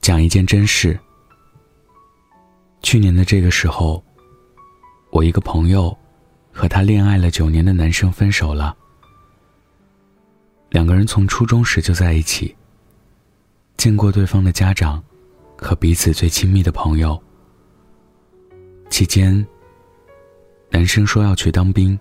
[0.00, 0.98] 讲一件真事。
[2.82, 4.02] 去年的这个时候，
[5.10, 5.96] 我一个朋友
[6.50, 8.74] 和他恋爱了九年的男生分手了。
[10.70, 12.56] 两个人从初中时就在一起，
[13.76, 15.02] 见过对方的家长
[15.58, 17.20] 和彼此最亲密的朋友。
[18.88, 19.46] 期间，
[20.70, 21.98] 男生说要去当兵，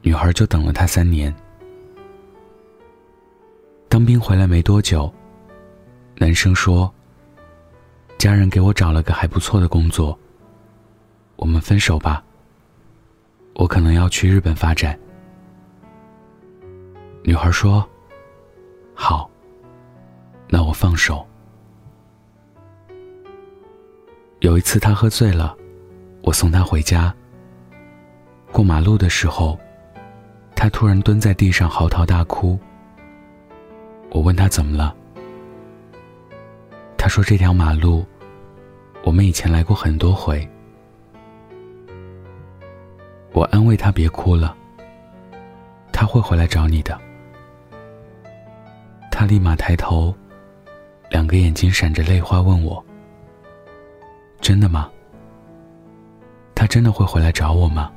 [0.00, 1.34] 女孩就等了他三年。
[3.88, 5.12] 当兵回来没多久，
[6.20, 6.92] 男生说
[8.18, 10.18] ：“家人给我找了个还不错的工作，
[11.36, 12.20] 我们分手吧。
[13.54, 14.98] 我可能要去日本发展。”
[17.22, 17.88] 女孩说
[18.94, 19.30] ：“好，
[20.48, 21.24] 那我放手。”
[24.40, 25.56] 有一次他喝醉了，
[26.22, 27.14] 我送他回家。
[28.50, 29.56] 过马路的时候，
[30.56, 32.58] 他突然蹲在地上嚎啕大哭。
[34.10, 34.96] 我问他怎么了，
[37.08, 38.04] 他说这条马路，
[39.02, 40.46] 我们以前来过很多回。
[43.32, 44.54] 我安慰他别哭了，
[45.90, 47.00] 他会回来找你的。
[49.10, 50.14] 他立马抬头，
[51.08, 52.84] 两个眼睛闪着泪花问我
[54.42, 54.90] ：“真的吗？
[56.54, 57.90] 他真的会回来找我吗？”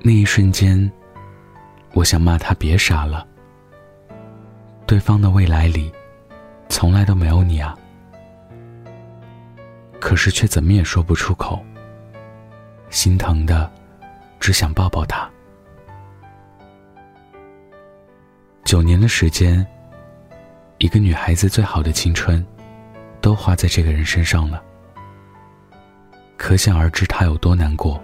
[0.00, 0.88] 那一瞬间，
[1.92, 3.26] 我想骂他别傻了。
[4.86, 5.92] 对方的未来里，
[6.68, 7.76] 从来都没有你啊！
[10.00, 11.64] 可是却怎么也说不出口。
[12.90, 13.70] 心疼的，
[14.38, 15.28] 只想抱抱他。
[18.64, 19.66] 九年的时间，
[20.78, 22.44] 一个女孩子最好的青春，
[23.20, 24.62] 都花在这个人身上了。
[26.36, 28.02] 可想而知，他有多难过。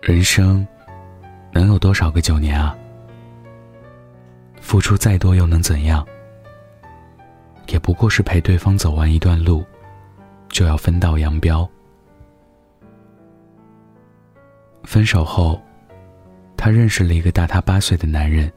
[0.00, 0.66] 人生，
[1.52, 2.76] 能有多少个九年啊？
[4.60, 6.06] 付出再多又能怎样？
[7.72, 9.64] 也不过是陪对方走完一段路，
[10.50, 11.66] 就要分道扬镳。
[14.84, 15.58] 分手后，
[16.54, 18.52] 他认识了一个大他八岁的男人，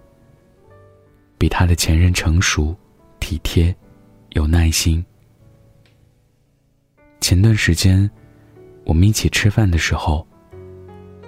[1.38, 2.76] 比他的前任成熟、
[3.22, 3.74] 体贴、
[4.32, 5.04] 有耐心。
[7.22, 8.10] 前段时间，
[8.84, 10.28] 我们一起吃饭的时候，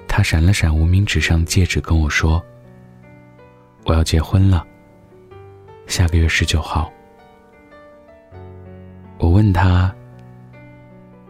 [0.09, 2.44] 他闪了闪无名指上的戒指，跟我说。
[3.85, 4.67] 我要结婚了。
[5.85, 6.91] 下个月十九号。
[9.27, 9.93] 我问他：“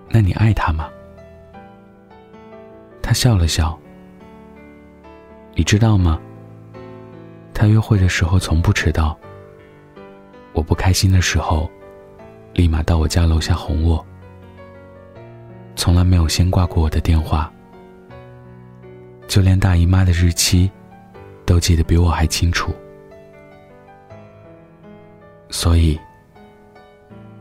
[0.08, 0.88] 那你爱他吗？”
[3.02, 3.76] 他笑了笑。
[5.56, 6.22] 你知道吗？
[7.56, 9.18] 他约会的时候从不迟到。
[10.54, 11.68] 我不开心的时候，
[12.54, 14.06] 立马到我家楼下哄我。
[15.76, 17.52] 从来没有先挂过我的电话。
[19.28, 20.70] 就连大姨妈的日期。
[21.48, 22.76] 都记得比我还清楚，
[25.50, 25.98] 所以，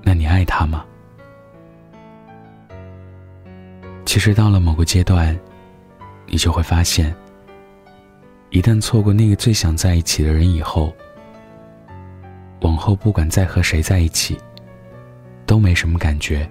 [0.08, 0.84] 那你爱他吗？
[4.04, 5.36] 其实到了某个阶段，
[6.26, 7.12] 你就会发现，
[8.50, 10.94] 一旦错过那个最想在一起的人以后，
[12.60, 14.38] 往后不管再和谁在一起，
[15.44, 16.48] 都没什么感觉，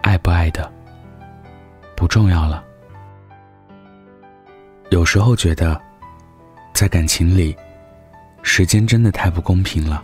[0.00, 0.68] 爱不爱的
[1.94, 2.64] 不重要了。
[4.90, 5.80] 有时候觉得。
[6.74, 7.54] 在感情里，
[8.42, 10.02] 时间真的太不公平了。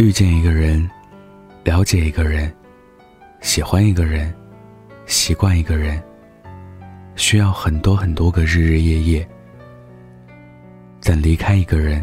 [0.00, 0.90] 遇见一个人，
[1.62, 2.50] 了解一个人，
[3.42, 4.34] 喜欢一个人，
[5.04, 6.02] 习惯一个人，
[7.16, 9.28] 需要很多很多个日日夜夜。
[11.02, 12.02] 但离开一个人，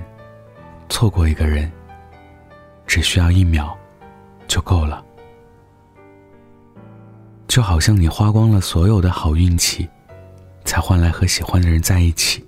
[0.90, 1.72] 错过一个人，
[2.86, 3.76] 只需要一秒，
[4.48, 5.04] 就够了。
[7.48, 9.90] 就好像你花光了所有的好运气，
[10.66, 12.46] 才换来和喜欢的人在一起。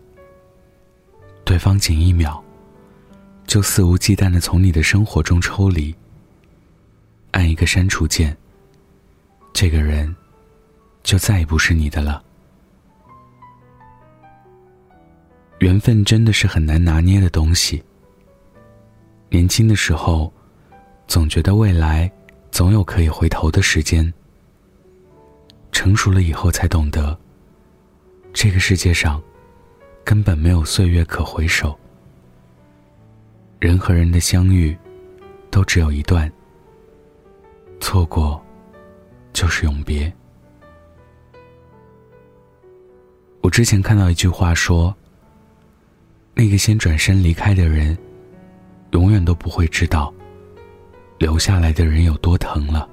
[1.43, 2.39] 对方仅一秒，
[3.49, 5.93] 就肆无忌惮的从你的生活中抽离，
[7.31, 8.37] 按一个删除键，
[9.51, 10.15] 这个人
[11.01, 12.23] 就再也不是你的了。
[15.61, 17.83] 缘分真的是很难拿捏的东西。
[19.29, 20.31] 年轻的时候，
[21.07, 22.09] 总觉得未来
[22.51, 24.13] 总有可以回头的时间。
[25.71, 27.17] 成熟了以后才懂得，
[28.31, 29.19] 这个世界上。
[30.05, 31.77] 根本没有岁月可回首，
[33.59, 34.75] 人和人的相遇，
[35.51, 36.31] 都只有一段，
[37.81, 38.41] 错过，
[39.33, 40.11] 就是永别。
[43.41, 44.95] 我之前看到一句话说
[46.33, 47.97] ：“那个先转身离开的人，
[48.91, 50.13] 永远都不会知道，
[51.17, 52.89] 留下来的人有多疼了。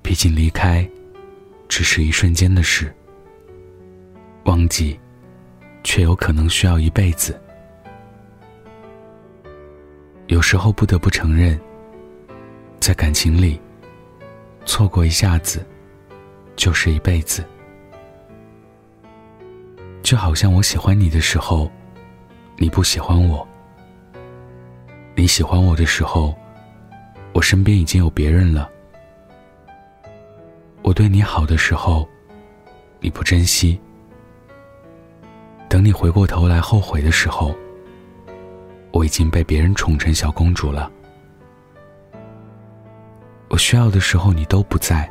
[0.00, 0.88] 毕竟离开，
[1.68, 2.90] 只是一瞬间的事。”
[4.44, 4.98] 忘记，
[5.82, 7.38] 却有可能需要一辈子。
[10.28, 11.58] 有时候不得不承认，
[12.80, 13.60] 在感情里，
[14.64, 15.64] 错过一下子，
[16.56, 17.44] 就是一辈子。
[20.02, 21.70] 就好像我喜欢你的时候，
[22.56, 23.46] 你不喜欢我；
[25.14, 26.34] 你喜欢我的时候，
[27.34, 28.70] 我身边已经有别人了。
[30.82, 32.08] 我对你好的时候，
[32.98, 33.78] 你不珍惜；
[35.68, 37.54] 等你回过头来后悔的时候，
[38.94, 40.88] 我已经被别人宠成小公主了。
[43.48, 45.10] 我需要的时候你都不在，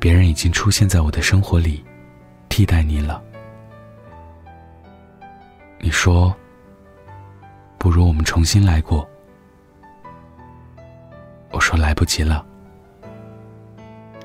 [0.00, 1.84] 别人已经出现在我的生活里，
[2.48, 3.22] 替代你了。
[5.78, 6.34] 你说，
[7.78, 9.08] 不如我们重新来过。
[11.52, 12.44] 我说来不及了，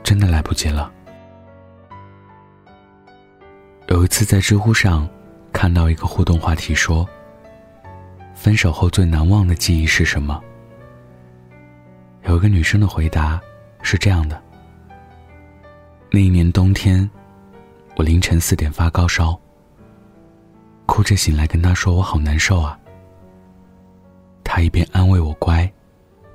[0.02, 0.92] 真的来不及了。
[3.90, 5.08] 有一次在知乎上
[5.54, 7.08] 看到一个互动话题说。
[8.46, 10.40] 分手后最难忘的记忆是什么？
[12.28, 13.42] 有一个女生的回答
[13.82, 14.40] 是这样的：
[16.12, 17.10] 那一年冬天，
[17.96, 19.36] 我凌晨四点发高烧，
[20.86, 22.80] 哭着醒来跟他说我好难受啊。
[24.44, 25.68] 他一边安慰我乖，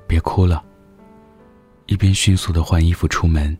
[0.05, 0.61] 别哭了，
[1.85, 3.57] 一边迅速的换衣服出门。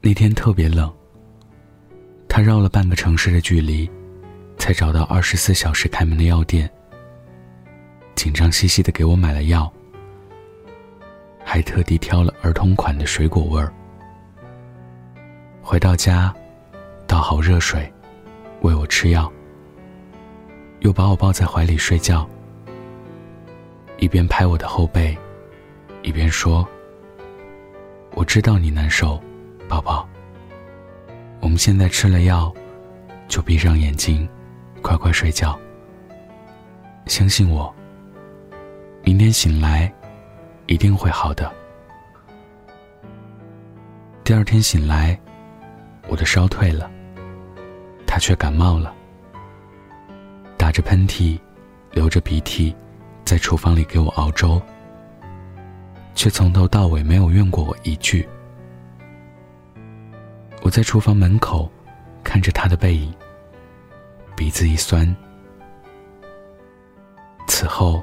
[0.00, 0.92] 那天特别冷，
[2.28, 3.88] 他绕了半个城市的距离。
[4.58, 6.68] 才找到二十四小时开门的药店，
[8.14, 9.72] 紧张兮兮的给我买了药，
[11.44, 13.72] 还特地挑了儿童款的水果味儿。
[15.62, 16.34] 回到家，
[17.06, 17.92] 倒好热水，
[18.62, 19.30] 喂我吃药，
[20.80, 22.28] 又把我抱在怀里睡觉，
[23.98, 25.16] 一边拍我的后背，
[26.02, 26.66] 一边说
[28.14, 29.20] ：“我知道你难受，
[29.68, 30.08] 宝宝。
[31.40, 32.52] 我们现在吃了药，
[33.28, 34.28] 就闭上眼睛。”
[34.86, 35.58] 快快睡觉，
[37.06, 37.74] 相信我。
[39.02, 39.92] 明天醒来，
[40.66, 41.52] 一定会好的。
[44.22, 45.18] 第二天醒来，
[46.06, 46.88] 我的烧退了，
[48.06, 48.94] 他却感冒了，
[50.56, 51.36] 打着喷嚏，
[51.90, 52.72] 流着鼻涕，
[53.24, 54.62] 在厨房里给我熬粥，
[56.14, 58.24] 却从头到尾没有怨过我一句。
[60.62, 61.68] 我在厨房门口，
[62.22, 63.12] 看着他的背影。
[64.36, 65.16] 鼻子一酸，
[67.48, 68.02] 此后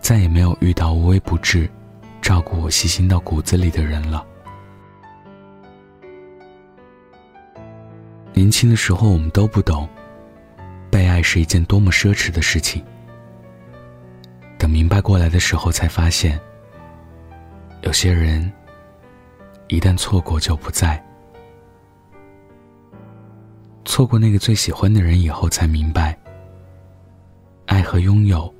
[0.00, 1.68] 再也没有遇到无微不至、
[2.22, 4.24] 照顾我、细心到骨子里的人了。
[8.32, 9.88] 年轻的时候，我们都不懂，
[10.90, 12.82] 被爱是一件多么奢侈的事情。
[14.56, 16.40] 等明白过来的时候，才发现，
[17.82, 18.50] 有些人
[19.66, 21.04] 一旦错过就不在。
[23.84, 26.16] 错过那个最喜欢的人以后，才明白，
[27.66, 28.52] 爱和拥有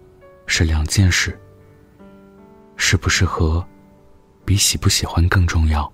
[0.47, 1.39] 是两件事。
[2.77, 3.65] 适不适合，
[4.45, 5.91] 比喜不喜欢更重要。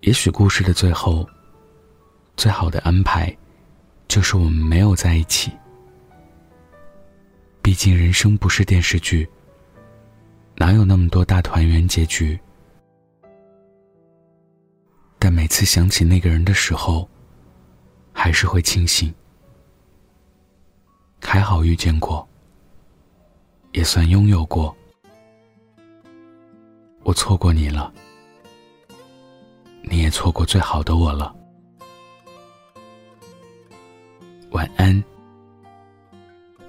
[0.00, 1.28] 也许故事的最后，
[2.36, 3.34] 最好的安排，
[4.06, 5.50] 就是我们没有在一起。
[7.62, 9.28] 毕竟人生不是电视剧，
[10.56, 12.38] 哪有那么多大团圆结局？
[15.18, 17.08] 但每次想起那个人的时候，
[18.12, 19.12] 还是会庆幸，
[21.20, 22.26] 还好遇见过，
[23.72, 24.74] 也算拥有过。
[27.02, 27.92] 我错过你了，
[29.82, 31.34] 你也错过最好的我了。
[34.50, 35.02] 晚安，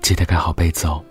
[0.01, 1.03] 记得盖好被子哦。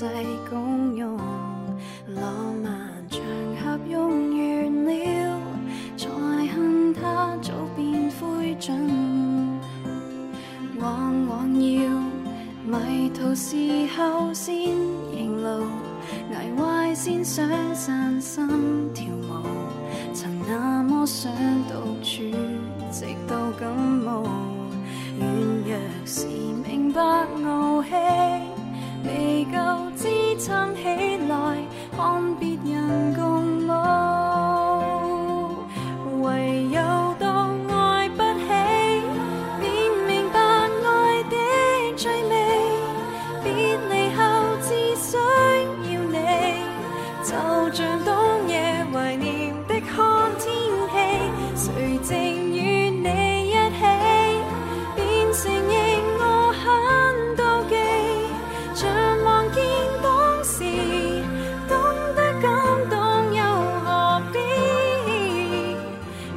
[0.00, 0.69] 时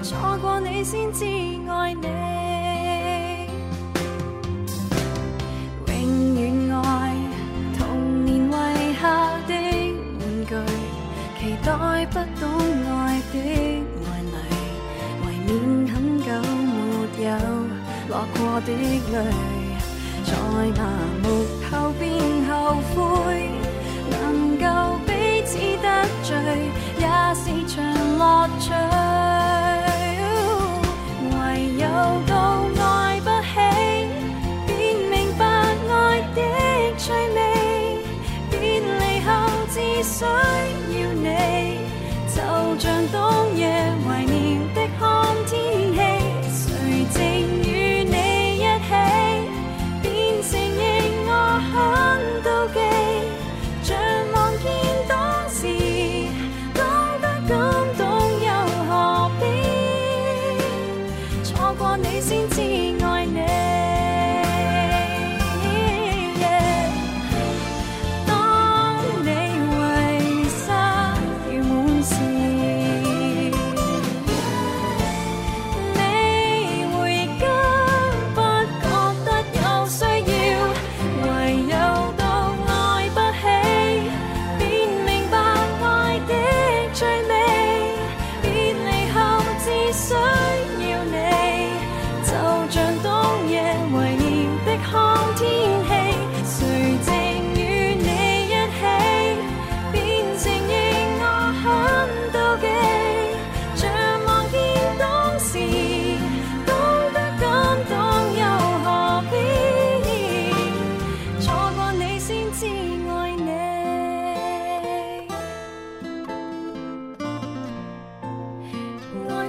[0.03, 1.23] 错过你先至
[1.69, 2.07] 爱你，
[5.87, 6.41] 永远
[6.75, 7.15] 爱
[7.77, 8.51] 童年遗
[9.01, 9.07] 下
[9.47, 9.53] 的
[10.19, 10.51] 玩具，
[11.39, 11.71] 期待
[12.07, 12.43] 不懂
[12.97, 13.35] 爱的
[14.03, 14.35] 爱侣，
[15.23, 15.49] 怀念
[15.87, 16.27] 很久
[16.67, 16.75] 没
[17.23, 17.31] 有
[18.09, 19.15] 落过的泪，
[20.25, 20.31] 在
[20.77, 20.83] 麻
[21.23, 21.25] 木
[21.71, 22.32] 后边。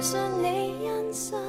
[0.05, 1.44] 信你欣赏